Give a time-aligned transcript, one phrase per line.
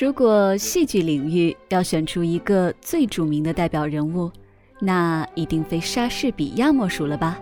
[0.00, 4.30] 如果戏剧领域要选出一个最著名的代表人物，
[4.78, 7.36] 那一定非莎士比亚莫属了吧？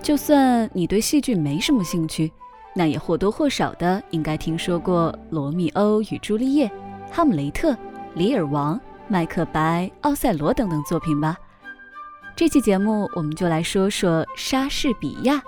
[0.00, 2.32] 就算你对戏剧没什么兴趣，
[2.74, 6.66] 那也或多或少的应该听说过《罗密欧与朱丽叶》
[7.12, 7.72] 《哈姆雷特》
[8.14, 11.36] 《李尔王》《麦克白》《奥赛罗》等等作品吧。
[12.34, 15.42] 这期节目我们就来说说莎士比亚。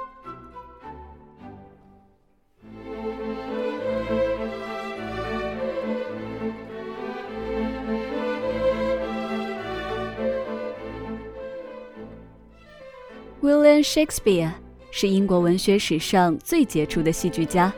[13.48, 14.50] William Shakespeare
[14.90, 17.72] 是英国文学史上最杰出的戏剧家，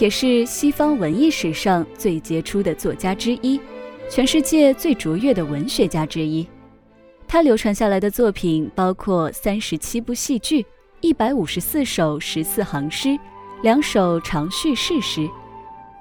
[0.00, 3.60] 也是西方文艺史上最杰出的作家之一，
[4.08, 6.48] 全世界最卓越的文学家之一。
[7.28, 10.64] 他流传下来的作品包括三十七部戏剧、
[11.02, 13.18] 一百五十四首十四行诗、
[13.62, 15.28] 两首长叙事诗。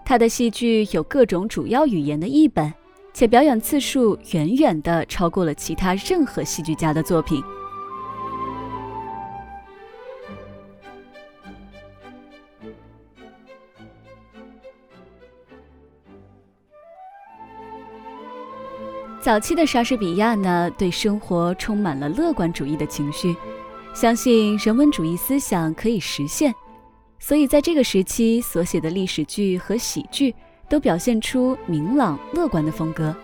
[0.06, 2.74] 他的戏剧有各种主要语言的译本，
[3.14, 7.44] 且表演次数远远的超过了其他任何戏剧家的作品。
[19.22, 23.36] 早期的莎士比亚呢，对生活充满了乐观主义的情绪，
[23.94, 26.52] 相信人文主义思想可以实现，
[27.20, 30.34] 所以在这个时期所写的历史剧和喜剧
[30.68, 33.16] 都表现出明朗乐观的风格。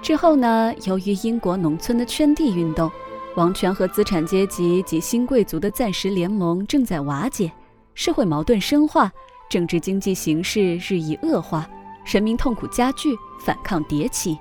[0.00, 2.88] 之后呢，由于英国农村的圈地运动，
[3.34, 7.50] 王权和资产阶级及新贵族的暂时联盟正在瓦解，
[7.94, 9.10] 社会矛盾深化，
[9.50, 11.68] 政治经济形势日益恶化，
[12.04, 14.38] 人民痛苦加剧，反抗迭起。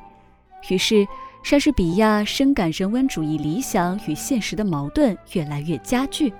[0.70, 1.08] 于是，
[1.44, 6.32] 莎士比亚深感人文主义理想与现实的矛盾越来越加剧，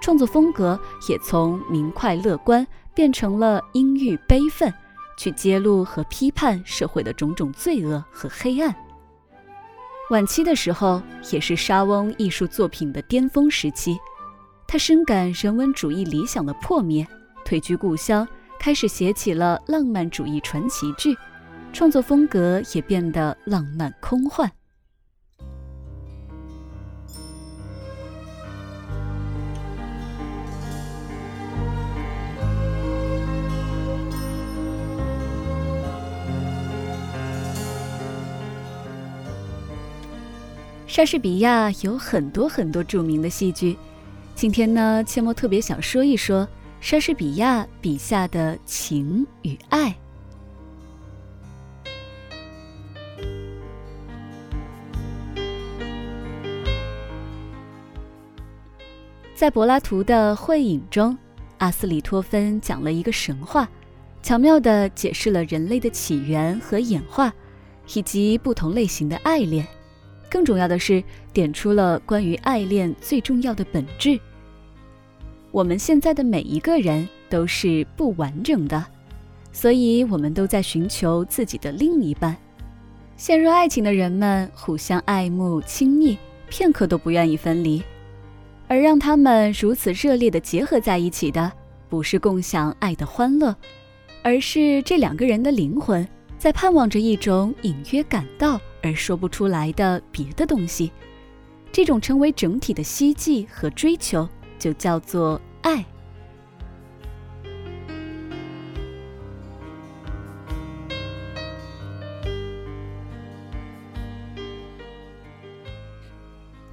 [0.00, 0.78] 创作风格
[1.08, 4.72] 也从明快乐观变成了阴郁悲愤，
[5.16, 8.74] 去揭露和批判社会的种种罪恶和黑暗。
[10.10, 11.00] 晚期的时候，
[11.30, 13.96] 也是莎翁艺术作品的巅峰时期，
[14.66, 17.06] 他深感人文主义理想的破灭，
[17.44, 18.26] 退居故乡，
[18.58, 21.16] 开始写起了浪漫主义传奇剧。
[21.78, 24.50] 创作风格也变得浪漫空幻。
[40.88, 43.78] 莎士比亚有很多很多著名的戏剧，
[44.34, 46.48] 今天呢，切莫特别想说一说
[46.80, 49.96] 莎士比亚笔下的情与爱。
[59.38, 61.16] 在柏拉图的《会影》中，
[61.58, 63.68] 阿斯里托芬讲了一个神话，
[64.20, 67.32] 巧妙地解释了人类的起源和演化，
[67.94, 69.64] 以及不同类型的爱恋。
[70.28, 71.00] 更重要的是，
[71.32, 74.18] 点出了关于爱恋最重要的本质：
[75.52, 78.84] 我们现在的每一个人都是不完整的，
[79.52, 82.36] 所以我们都在寻求自己的另一半。
[83.16, 86.18] 陷入爱情的人们互相爱慕亲密，
[86.48, 87.80] 片刻都不愿意分离。
[88.68, 91.50] 而让他们如此热烈的结合在一起的，
[91.88, 93.56] 不是共享爱的欢乐，
[94.22, 96.06] 而是这两个人的灵魂
[96.36, 100.92] 在盼望着一种隐约感到而说不出来的别的东西。
[101.72, 105.84] 这种成为整体的希冀和追求，就叫做爱。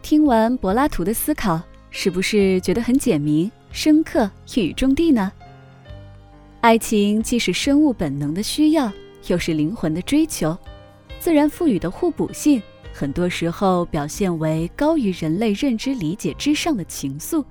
[0.01, 1.61] 听完柏拉图的思考。
[1.97, 5.31] 是不是觉得很简明、深刻、一语中的呢？
[6.59, 8.91] 爱情既是生物本能的需要，
[9.27, 10.55] 又是灵魂的追求，
[11.19, 12.61] 自然赋予的互补性，
[12.93, 17.45] 很多时候表现为高于人类认知理解之上的情愫，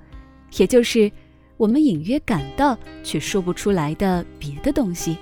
[0.57, 1.11] 也就是
[1.57, 5.17] 我们隐约感到却说不出来的别的东西。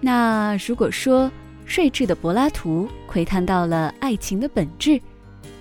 [0.00, 1.28] 那如果说
[1.66, 5.00] 睿智的柏拉图窥探到了爱情的本质，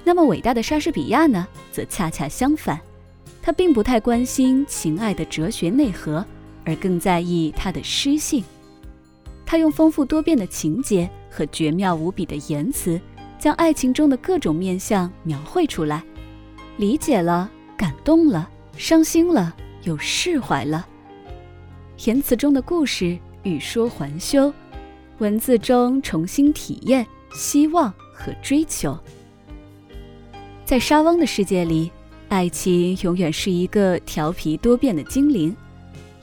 [0.08, 2.80] 那么伟大的莎士比亚呢，则恰恰相反，
[3.42, 6.24] 他并不太关心情爱的哲学内核，
[6.64, 8.44] 而更在意它的诗性。
[9.48, 13.02] 他用丰富多变的情节和绝妙无比的言辞，
[13.40, 16.04] 将爱情中的各种面相描绘出来，
[16.78, 18.48] 理解了，感动了，
[18.78, 20.88] 伤心了，又释怀了。
[22.06, 24.54] 言辞中的故事欲说还休，
[25.18, 28.96] 文字中重新体验希望和追求。
[30.66, 31.92] 在沙翁的世界里，
[32.28, 35.56] 爱情永远是一个调皮多变的精灵，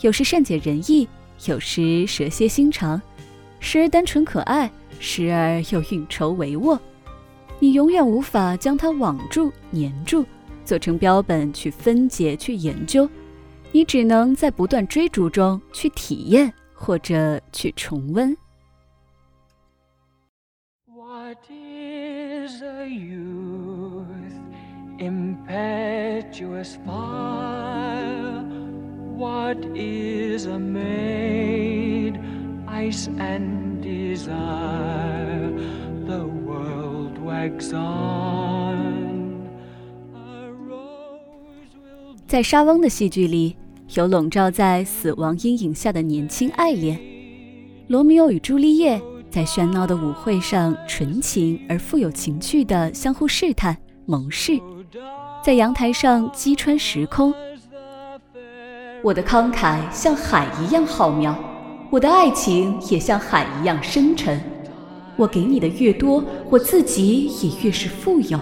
[0.01, 1.09] 有时善解人意，
[1.47, 3.01] 有时蛇蝎心肠，
[3.61, 4.69] 时而单纯可爱，
[4.99, 6.77] 时而又运筹帷幄。
[7.61, 10.27] 你永远无法将它网住、粘住，
[10.65, 13.09] 做成标本去分解、去研究。
[13.71, 18.37] 你只能在不断追逐中去体验，或者去重温。
[20.93, 23.42] What is a you?
[25.03, 28.45] Impetuous fire?
[29.17, 32.19] What is a maid,
[32.67, 35.53] ice and desire?
[36.07, 39.49] The world wags on.
[40.15, 42.17] A rose will.
[42.27, 43.57] 在莎翁的戏剧里，
[43.95, 46.99] 有笼罩在死亡阴影下的年轻爱恋，
[47.89, 49.01] 罗密欧与朱丽叶。
[49.31, 54.59] 在喧闹的舞会上，纯情而富有情趣的相互试探、盟誓；
[55.43, 57.35] 在阳台上击穿时空。
[59.03, 61.35] 我的慷慨像海一样浩渺，
[61.91, 64.41] 我的爱情也像海一样深沉。
[65.17, 68.39] 我给你的越多，我自己也越是富有，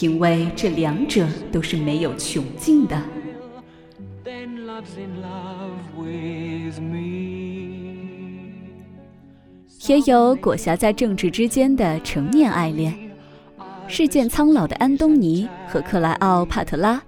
[0.00, 2.98] 因为这两者都是没有穷尽的。
[9.86, 13.11] 也有裹挟在政治之间的成年爱恋。
[13.94, 17.02] 日渐苍老的安东尼和克莱奥帕特拉，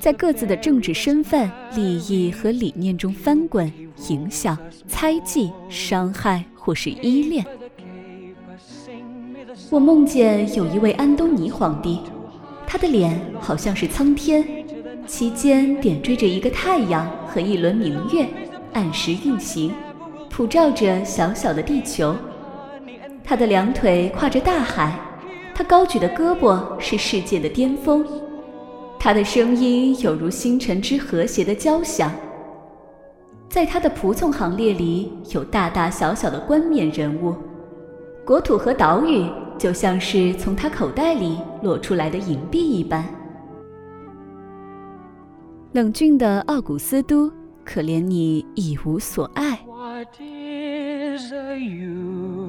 [0.00, 3.70] 在各自的政治身份、利益和理念中翻滚、
[4.08, 4.56] 影响、
[4.88, 7.44] 猜忌、伤害或是依恋。
[9.68, 12.00] 我梦见有一位安东尼皇帝，
[12.66, 14.42] 他的脸好像是苍天，
[15.06, 18.26] 其间点缀着一个太阳和一轮明月，
[18.72, 19.70] 按时运行。
[20.30, 22.16] 普照着小小的地球，
[23.22, 24.98] 他的两腿跨着大海，
[25.56, 28.06] 他高举的胳膊是世界的巅峰，
[28.98, 32.12] 他的声音有如星辰之和谐的交响。
[33.48, 37.34] 在他的仆从行列里有大大小小的冠冕人物，
[38.22, 39.26] 国土和岛屿
[39.56, 43.02] 就像是从他口袋里落出来的银币一般。
[45.72, 47.32] 冷峻的奥古斯都，
[47.64, 49.58] 可怜你一无所爱。
[49.66, 52.45] What is a you?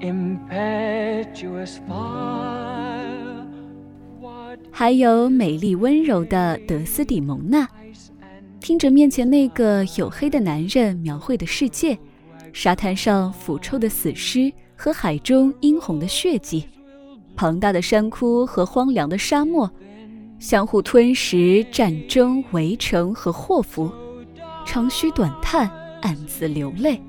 [0.00, 3.44] Impetuous fire
[4.70, 7.68] 还有美丽温柔的德斯蒂蒙娜，
[8.60, 11.98] 听着面前那个黝黑的男人描绘的世界，
[12.52, 16.64] 沙滩上腐臭的死尸和海中殷红的血迹，
[17.34, 19.68] 庞大的山窟和荒凉的沙漠，
[20.38, 23.90] 相互吞食、战争、围城和祸福，
[24.64, 25.70] 长吁短叹。
[26.00, 27.00] 暗自流泪。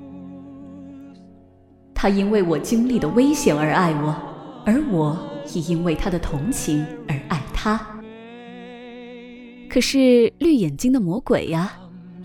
[2.02, 4.16] 他因为我经历的危险而爱我，
[4.64, 5.18] 而我
[5.52, 7.78] 亦因为他的同情而爱他。
[9.68, 11.70] 可是绿眼睛的魔鬼呀，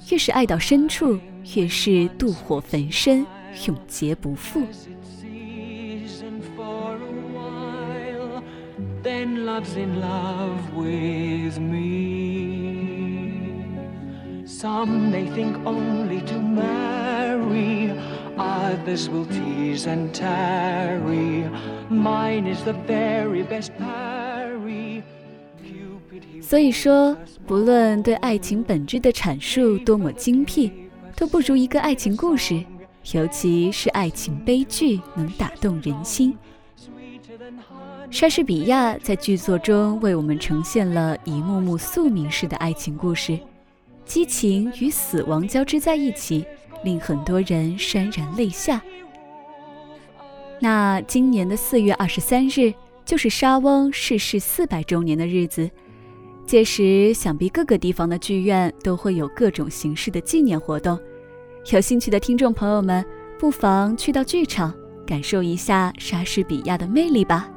[0.09, 1.19] 越是爱到深处，
[1.57, 3.25] 越是妒火焚身，
[3.67, 4.63] 永劫不复。
[14.47, 17.91] Some may think only to marry,
[18.37, 21.49] others will tease and tarry.
[21.89, 25.03] Mine is the very best parry.
[26.41, 27.17] 所以说，
[27.47, 30.71] 不论对爱情本质的阐述多么精辟，
[31.15, 32.63] 都不如一个爱情故事，
[33.13, 36.37] 尤其是爱情悲剧，能打动人心。
[38.11, 43.37] 莎士比亚在剧作中为我们呈现了一幕幕宿命式的爱情故事。
[44.05, 46.45] 激情与死亡交织在一起，
[46.83, 48.81] 令很多人潸然泪下。
[50.59, 55.69] 那今年的四月二十三日，就是莎翁逝世四百周年的日子。
[56.45, 60.99] 届时，想必各个地方的剧院都会有各种形式的纪念活动。
[61.71, 63.03] 有兴趣的听众朋友们，
[63.39, 64.73] 不妨去到剧场，
[65.07, 67.49] 感受一下莎士比亚的魅力吧。